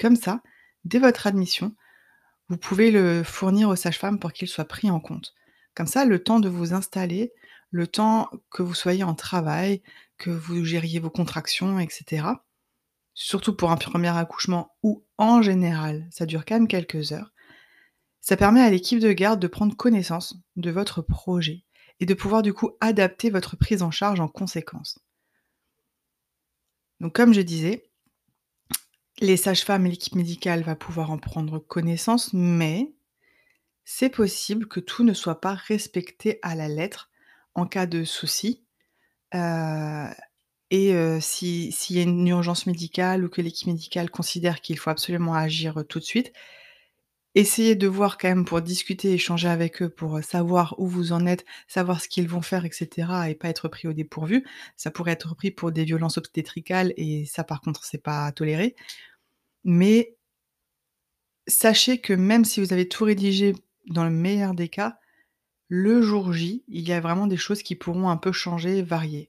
Comme 0.00 0.16
ça, 0.16 0.42
dès 0.84 0.98
votre 0.98 1.26
admission, 1.26 1.74
vous 2.48 2.56
pouvez 2.56 2.90
le 2.90 3.22
fournir 3.22 3.68
aux 3.68 3.76
sages-femmes 3.76 4.18
pour 4.18 4.32
qu'il 4.32 4.48
soit 4.48 4.64
pris 4.64 4.90
en 4.90 5.00
compte. 5.00 5.34
Comme 5.76 5.86
ça, 5.86 6.06
le 6.06 6.22
temps 6.22 6.40
de 6.40 6.48
vous 6.48 6.72
installer, 6.72 7.32
le 7.70 7.86
temps 7.86 8.30
que 8.50 8.62
vous 8.62 8.74
soyez 8.74 9.04
en 9.04 9.14
travail, 9.14 9.82
que 10.16 10.30
vous 10.30 10.64
gériez 10.64 10.98
vos 10.98 11.10
contractions 11.10 11.78
et 11.78 11.86
cetera, 11.90 12.46
surtout 13.12 13.54
pour 13.54 13.70
un 13.70 13.76
1er 13.76 14.16
accouchement 14.16 14.74
où 14.82 15.04
en 15.18 15.42
général, 15.42 16.08
ça 16.10 16.24
dure 16.24 16.46
quand 16.46 16.54
même 16.54 16.66
quelques 16.66 17.12
heures, 17.12 17.30
ça 18.22 18.38
permet 18.38 18.62
à 18.62 18.70
l'équipe 18.70 18.98
de 19.00 19.12
garde 19.12 19.38
de 19.38 19.46
prendre 19.46 19.76
connaissance 19.76 20.38
de 20.56 20.70
votre 20.70 21.02
projet 21.02 21.64
et 22.00 22.06
de 22.06 22.14
pouvoir 22.14 22.40
du 22.40 22.54
coup 22.54 22.70
adapter 22.80 23.28
votre 23.28 23.56
prise 23.56 23.82
en 23.82 23.90
charge 23.90 24.18
en 24.18 24.28
conséquence. 24.28 24.98
Donc 27.00 27.14
comme 27.14 27.34
je 27.34 27.42
disais, 27.42 27.90
les 29.20 29.36
sages-femmes 29.36 29.86
et 29.86 29.90
l'équipe 29.90 30.14
médicale 30.14 30.62
va 30.62 30.74
pouvoir 30.74 31.10
en 31.10 31.18
prendre 31.18 31.58
connaissance, 31.58 32.32
mais 32.32 32.95
c'est 33.86 34.10
possible 34.10 34.68
que 34.68 34.80
tout 34.80 35.04
ne 35.04 35.14
soit 35.14 35.40
pas 35.40 35.54
respecté 35.54 36.40
à 36.42 36.56
la 36.56 36.68
lettre 36.68 37.10
en 37.54 37.66
cas 37.66 37.86
de 37.86 38.04
souci. 38.04 38.64
Heu 39.34 40.08
et 40.72 40.94
si 41.22 41.72
s'il 41.72 41.96
y 41.96 42.00
a 42.00 42.04
une 42.04 42.26
urgence 42.28 42.66
médicale 42.66 43.24
ou 43.24 43.30
que 43.30 43.42
l'équipe 43.42 43.68
médicale 43.68 44.10
considère 44.10 44.60
qu'il 44.62 44.78
faut 44.78 44.90
absolument 44.90 45.34
agir, 45.34 45.78
heu, 45.80 45.84
tout 45.84 46.00
de 46.00 46.04
suite, 46.04 46.32
essayez 47.36 47.74
de 47.76 47.86
voir 47.86 48.18
quand 48.18 48.28
même 48.28 48.44
pour 48.44 48.60
discuter, 48.62 49.12
échanger 49.12 49.48
avec 49.48 49.82
eux 49.82 49.88
pour, 49.90 50.16
heu, 50.18 50.22
savoir 50.22 50.74
où 50.78 50.86
vous 50.88 51.12
en 51.12 51.26
êtes, 51.26 51.44
savoir 51.68 52.00
ce 52.00 52.08
qu'ils 52.08 52.28
vont 52.28 52.42
faire 52.42 52.64
et 52.64 52.70
cetera 52.72 53.30
et 53.30 53.34
pas 53.34 53.48
être 53.48 53.68
pris 53.68 53.86
au 53.88 53.92
dépourvu. 53.92 54.44
Ça 54.76 54.90
pourrait 54.90 55.12
être 55.12 55.34
pris 55.36 55.50
pour 55.50 55.70
des 55.72 55.84
violences 55.84 56.18
obstétricales 56.18 56.92
et 56.96 57.24
ça 57.26 57.44
par 57.44 57.60
contre 57.60 57.84
c'est 57.84 58.02
pas 58.02 58.30
toléré. 58.32 58.74
Mais 59.64 60.16
sachez 61.48 62.00
que 62.00 62.12
même 62.12 62.44
si 62.44 62.60
vous 62.60 62.72
avez 62.72 62.88
tout 62.88 63.04
rédigé 63.04 63.54
dans 63.88 64.04
le 64.04 64.10
meilleur 64.10 64.54
des 64.54 64.68
cas, 64.68 64.98
le 65.68 66.02
jour 66.02 66.32
J, 66.32 66.64
il 66.68 66.88
y 66.88 66.92
a 66.92 67.00
vraiment 67.00 67.26
des 67.28 67.36
choses 67.38 67.62
qui 67.64 67.76
pourront 67.76 68.08
un 68.10 68.16
peu 68.18 68.32
changer, 68.32 68.82
varier. 68.82 69.28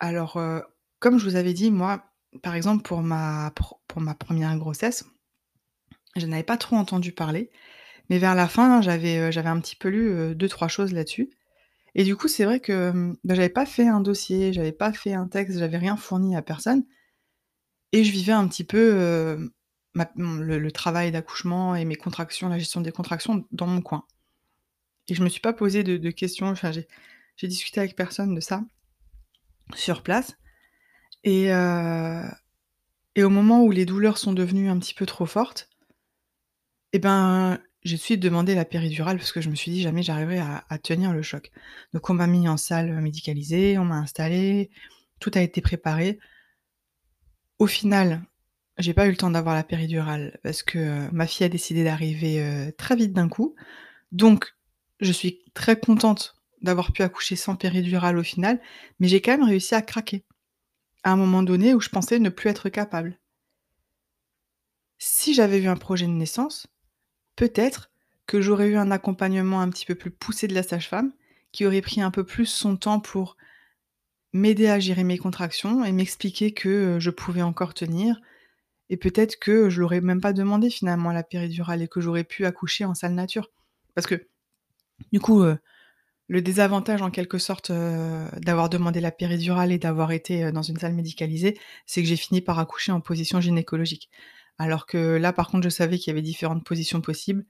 Alors, 0.00 0.36
heu, 0.36 0.62
comme 0.98 1.18
je 1.18 1.24
vous 1.24 1.36
avais 1.36 1.54
dit, 1.54 1.70
moi, 1.70 2.04
par 2.42 2.54
exemple, 2.54 2.82
pour 2.82 3.02
ma 3.02 3.50
pour 3.88 4.02
ma 4.02 4.14
1re 4.14 4.56
grossesse, 4.58 5.04
je 6.16 6.26
n'avais 6.26 6.44
pas 6.44 6.56
trop 6.58 6.76
entendu 6.76 7.12
parler, 7.12 7.50
mais 8.10 8.18
vers 8.18 8.34
la 8.36 8.48
fin, 8.48 8.82
j'avais, 8.82 9.32
j'avais 9.32 9.48
un 9.50 9.60
petit 9.60 9.76
peu 9.76 9.88
lu, 9.90 10.08
heu, 10.10 10.34
2-3 10.36 10.68
choses 10.68 10.92
là-dessus 10.92 11.30
et 11.96 12.04
du 12.04 12.16
coup, 12.16 12.28
c'est 12.28 12.44
vrai 12.46 12.60
que, 12.60 13.14
bah, 13.24 13.34
j'avais 13.34 13.48
pas 13.50 13.66
fait 13.66 13.88
un 13.88 14.00
dossier, 14.00 14.52
j'avais 14.52 14.72
pas 14.72 14.92
fait 14.92 15.14
un 15.14 15.28
texte, 15.28 15.58
j'avais 15.58 15.78
rien 15.78 15.96
fourni 15.96 16.36
à 16.36 16.42
personne 16.42 16.84
et 17.92 18.04
je 18.04 18.12
vivais 18.12 18.32
un 18.32 18.46
petit 18.48 18.64
peu, 18.64 19.50
le 20.16 20.70
travail 20.70 21.10
d'accouchement 21.12 21.74
et 21.74 21.84
mes 21.84 21.96
contractions, 21.96 22.48
la 22.48 22.58
gestion 22.58 22.80
des 22.80 22.92
contractions 22.92 23.46
dans 23.52 23.66
mon 23.66 23.80
coin 23.82 24.04
et 25.08 25.14
je 25.14 25.22
me 25.22 25.28
suis 25.28 25.40
pas 25.40 25.52
posé 25.52 25.84
de 25.84 26.10
questions, 26.10 26.48
enfin, 26.48 26.72
j'ai 26.72 27.48
discuté 27.48 27.80
avec 27.80 27.96
personne 27.96 28.34
de 28.34 28.40
ça 28.40 28.62
sur 29.74 30.02
place 30.02 30.36
et 31.24 31.50
heu 31.52 32.22
et 33.16 33.24
au 33.24 33.30
moment 33.30 33.62
où 33.62 33.70
les 33.70 33.86
douleurs 33.86 34.18
sont 34.18 34.32
devenues 34.32 34.68
un 34.68 34.78
petit 34.78 34.94
peu 34.94 35.06
trop 35.06 35.26
fortes 35.26 35.70
et 36.92 36.98
ben, 36.98 37.58
j'ai 37.84 37.96
tout 37.96 38.00
de 38.00 38.04
suite 38.04 38.20
demandé 38.20 38.54
la 38.54 38.64
péridurale 38.64 39.18
parce 39.18 39.32
que 39.32 39.40
je 39.40 39.50
me 39.50 39.54
suis 39.54 39.70
dit: 39.70 39.82
«Jamais 39.82 40.02
j'arriverai 40.02 40.38
à 40.38 40.64
à 40.68 40.78
tenir 40.78 41.12
le 41.12 41.22
choc». 41.22 41.50
Donc 41.92 42.08
on 42.10 42.14
m'a 42.14 42.26
mis 42.26 42.48
en 42.48 42.56
salle, 42.56 42.92
médicalisée, 43.00 43.78
on 43.78 43.84
m'a 43.84 43.96
installée, 43.96 44.70
tout 45.20 45.30
a 45.34 45.40
été 45.40 45.60
préparé. 45.60 46.18
Au 47.58 47.66
final, 47.66 48.22
j'ai 48.78 48.94
pas 48.94 49.06
eu 49.06 49.10
le 49.10 49.16
temps 49.16 49.30
d'avoir 49.30 49.54
la 49.54 49.64
péridurale 49.64 50.38
parce 50.42 50.62
que, 50.62 50.78
heu, 50.78 51.08
ma 51.12 51.26
fille 51.26 51.44
a 51.46 51.48
décidé 51.48 51.84
d'arriver, 51.84 52.40
heu, 52.42 52.72
très 52.76 52.96
vite 52.96 53.12
d'un 53.12 53.28
coup. 53.28 53.54
Donc 54.12 54.54
je 55.00 55.12
suis 55.12 55.44
très 55.54 55.78
contente 55.80 56.36
d'avoir 56.62 56.92
pu 56.92 57.02
accoucher 57.02 57.36
sans 57.36 57.56
péridurale 57.56 58.18
au 58.18 58.24
final, 58.24 58.60
mais 59.00 59.08
j'ai 59.08 59.22
quand 59.22 59.32
même 59.32 59.44
réussi 59.48 59.74
à 59.76 59.82
craquer, 59.82 60.24
à 61.04 61.12
un 61.12 61.16
moment 61.16 61.42
donné 61.44 61.74
où 61.74 61.80
je 61.80 61.90
pensais 61.90 62.18
ne 62.20 62.30
plus 62.30 62.50
être 62.50 62.68
capable. 62.70 63.18
Si 64.98 65.32
j'avais 65.34 65.60
eu 65.62 65.68
un 65.68 65.76
projet 65.76 66.06
de 66.06 66.10
naissance, 66.12 66.66
peut-être 67.36 67.90
que 68.26 68.40
j'aurais 68.42 68.68
eu 68.68 68.76
un 68.76 68.90
accompagnement 68.92 69.60
un 69.60 69.70
petit 69.70 69.86
peu 69.86 69.94
plus 69.96 70.10
poussé 70.12 70.48
de 70.48 70.54
la 70.54 70.62
sage-femme, 70.64 71.12
qui 71.52 71.66
aurait 71.66 71.82
pris 71.82 72.00
un 72.02 72.10
peu 72.10 72.24
plus 72.24 72.46
son 72.46 72.76
temps 72.76 73.00
pour 73.00 73.36
m'aider 74.32 74.68
à 74.68 74.80
gérer 74.80 75.04
mes 75.04 75.18
contractions 75.18 75.84
et 75.84 75.92
m'expliquer 75.92 76.52
que, 76.54 76.68
heu, 76.96 77.00
je 77.00 77.10
pouvais 77.10 77.42
encore 77.42 77.74
tenir 77.74 78.20
et 78.90 78.96
peut-être 78.96 79.38
que 79.38 79.70
je 79.70 79.80
l'aurais 79.80 80.00
même 80.00 80.20
pas 80.20 80.32
demandé 80.32 80.70
finalement 80.70 81.12
la 81.12 81.22
péridurale 81.22 81.82
et 81.82 81.88
que 81.88 82.00
j'aurais 82.00 82.24
pu 82.24 82.46
accoucher 82.46 82.84
en 82.84 82.94
salle 82.94 83.14
nature. 83.14 83.50
Parce 83.94 84.06
que 84.06 84.28
du 85.12 85.20
coup, 85.20 85.42
heu, 85.42 85.58
le 86.28 86.42
désavantage 86.42 87.02
en 87.02 87.10
quelque 87.10 87.38
sorte, 87.38 87.70
heu, 87.70 88.26
d'avoir 88.38 88.68
demandé 88.70 89.00
la 89.00 89.12
péridurale 89.12 89.72
et 89.72 89.78
d'avoir 89.78 90.12
été, 90.12 90.44
heu, 90.44 90.52
dans 90.52 90.62
une 90.62 90.78
salle 90.78 90.94
médicalisée, 90.94 91.58
c'est 91.86 92.02
que 92.02 92.08
j'ai 92.08 92.16
fini 92.16 92.40
par 92.40 92.58
accoucher 92.58 92.92
en 92.92 93.00
position 93.00 93.40
gynécologique. 93.40 94.10
Alors 94.58 94.86
que 94.86 95.16
là, 95.18 95.32
par 95.32 95.48
contre, 95.48 95.64
je 95.64 95.70
savais 95.70 95.98
qu'il 95.98 96.08
y 96.12 96.12
avait 96.12 96.22
différentes 96.22 96.64
positions 96.64 97.00
possibles, 97.00 97.44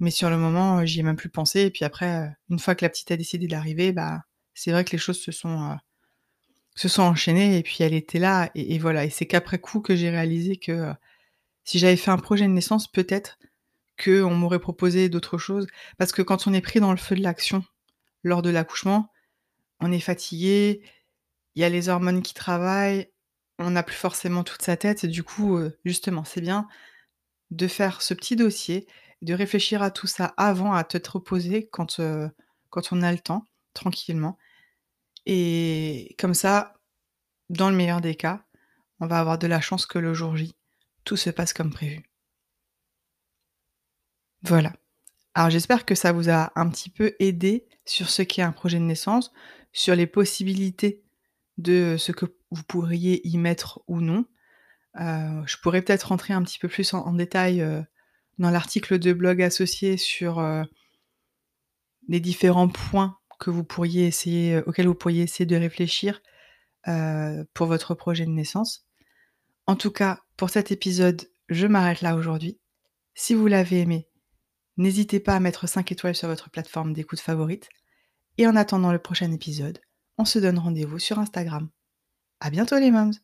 mais 0.00 0.10
sur 0.10 0.30
le 0.30 0.38
moment, 0.38 0.84
j'y 0.86 1.00
ai 1.00 1.02
même 1.04 1.16
plus 1.16 1.30
pensé 1.30 1.62
et 1.62 1.70
puis 1.70 1.84
après, 1.84 2.30
une 2.50 2.58
fois 2.58 2.74
que 2.74 2.84
la 2.84 2.90
petite 2.90 3.10
a 3.12 3.16
décidé 3.16 3.46
d'arriver, 3.48 3.92
bah, 3.92 4.22
c'est 4.54 4.72
vrai 4.72 4.84
que 4.84 4.92
les 4.92 4.98
choses 4.98 5.20
se 5.20 5.32
sont, 5.32 5.76
se 6.80 6.88
sont 6.88 7.02
enchaînées 7.02 7.58
et 7.58 7.62
puis 7.62 7.76
elle 7.80 7.92
était 7.92 8.18
là 8.18 8.50
et 8.54 8.78
voilà. 8.78 9.04
Et 9.04 9.10
c'est 9.10 9.26
qu'après 9.26 9.58
coup 9.58 9.80
que 9.80 9.94
j'ai 9.94 10.08
réalisé 10.08 10.56
que, 10.56 10.72
heu, 10.72 10.94
si 11.64 11.78
j'avais 11.78 11.96
fait 11.96 12.10
un 12.10 12.18
projet 12.18 12.46
de 12.46 12.52
naissance, 12.52 12.90
peut-être 12.90 13.38
qu'on 14.02 14.34
m'aurait 14.34 14.60
proposé 14.60 15.08
d'autres 15.10 15.38
choses. 15.38 15.66
Parce 15.98 16.12
que 16.12 16.22
quand 16.22 16.46
on 16.46 16.54
est 16.54 16.62
pris 16.62 16.80
dans 16.80 16.92
le 16.92 16.98
feu 16.98 17.16
de 17.16 17.22
l'action, 17.22 17.64
lors 18.24 18.42
de 18.42 18.50
l'accouchement, 18.50 19.12
on 19.80 19.92
est 19.92 20.00
fatigué, 20.00 20.82
il 21.56 21.62
y 21.62 21.64
a 21.64 21.70
les 21.70 21.88
hormones 21.90 22.22
qui 22.22 22.34
travaillent, 22.34 23.10
on 23.58 23.70
n'a 23.72 23.82
plus 23.82 23.96
forcément 23.96 24.44
toute 24.44 24.62
sa 24.62 24.76
tête. 24.76 25.06
Du 25.06 25.22
coup, 25.24 25.58
heu, 25.58 25.78
justement, 25.84 26.24
c'est 26.24 26.40
bien 26.42 26.68
de 27.50 27.68
faire 27.68 28.02
ce 28.02 28.14
petit 28.14 28.36
dossier, 28.36 28.86
de 29.22 29.34
réfléchir 29.34 29.82
à 29.82 29.90
tout 29.90 30.06
ça 30.08 30.34
avant, 30.36 30.74
à 30.74 30.84
te 30.84 30.98
reposer 31.10 31.68
quand, 31.72 32.00
heu, 32.00 32.30
quand 32.70 32.92
on 32.92 33.02
a 33.02 33.12
le 33.12 33.18
temps, 33.18 33.44
tranquillement 33.74 34.38
et 35.26 36.14
comme 36.18 36.34
ça, 36.34 36.74
dans 37.50 37.70
le 37.70 37.76
meilleur 37.76 38.00
des 38.00 38.14
cas, 38.16 38.44
on 39.00 39.06
va 39.08 39.20
avoir 39.20 39.38
de 39.38 39.46
la 39.48 39.60
chance 39.60 39.86
que 39.86 39.98
le 39.98 40.14
jour 40.14 40.36
J, 40.36 40.54
tout 41.04 41.16
se 41.16 41.30
passe 41.30 41.52
comme 41.54 41.72
prévu. 41.72 42.02
Voilà. 44.42 44.72
Alors 45.34 45.50
j'espère 45.50 45.84
que 45.86 45.94
ça 45.94 46.12
vous 46.12 46.30
a 46.30 46.52
un 46.56 46.68
petit 46.70 46.90
peu 46.90 47.14
aidé 47.20 47.66
sur 47.86 48.10
ce 48.10 48.22
qu'est 48.22 48.42
un 48.42 48.52
projet 48.52 48.78
de 48.78 48.84
naissance, 48.84 49.32
sur 49.72 49.94
les 49.96 50.06
possibilités 50.06 51.02
de 51.58 51.96
ce 51.98 52.12
que 52.12 52.26
vous 52.50 52.62
pourriez 52.64 53.26
y 53.28 53.38
mettre 53.38 53.82
ou 53.88 54.00
non. 54.00 54.26
Heu, 55.00 55.42
je 55.46 55.56
pourrais 55.62 55.82
peut-être 55.82 56.04
rentrer 56.08 56.34
un 56.34 56.42
petit 56.42 56.58
peu 56.60 56.68
plus 56.68 56.94
en 56.94 57.12
détail, 57.14 57.62
heu, 57.62 57.84
dans 58.38 58.50
l'article 58.50 58.98
de 59.00 59.12
blog 59.14 59.42
associé 59.42 59.96
sur, 59.98 60.40
heu 60.40 60.64
les 62.08 62.20
différents 62.20 62.68
points 62.68 63.16
que 63.40 63.50
vous 63.50 63.64
pourriez 63.64 64.06
essayer, 64.06 64.56
heu, 64.56 64.64
auxquels 64.66 64.88
vous 64.88 64.94
pourriez 64.94 65.24
essayer 65.24 65.46
de 65.46 65.56
réfléchir, 65.56 66.22
heu, 66.88 67.46
pour 67.54 67.66
votre 67.68 67.94
projet 67.94 68.26
de 68.26 68.30
naissance. 68.32 68.86
En 69.66 69.76
tout 69.76 69.90
cas, 69.92 70.20
pour 70.36 70.50
cet 70.50 70.72
épisode, 70.72 71.22
je 71.48 71.66
m'arrête 71.66 72.02
là 72.02 72.16
aujourd'hui. 72.16 72.58
Si 73.14 73.34
vous 73.34 73.46
l'avez 73.48 73.80
aimé, 73.80 74.08
n'hésitez 74.76 75.20
pas 75.20 75.36
à 75.36 75.40
mettre 75.40 75.68
5 75.68 75.92
étoiles 75.92 76.16
sur 76.16 76.28
votre 76.28 76.50
plateforme 76.50 76.92
d'écoute 76.94 77.20
favorite 77.20 77.68
et 78.38 78.46
en 78.46 78.56
attendant 78.56 78.92
le 78.92 78.98
prochain 78.98 79.32
épisode, 79.32 79.80
on 80.18 80.24
se 80.24 80.38
donne 80.38 80.58
rendez-vous 80.58 80.98
sur 80.98 81.18
Instagram. 81.18 81.68
À 82.40 82.50
bientôt 82.50 82.78
les 82.78 82.90
mômes! 82.90 83.14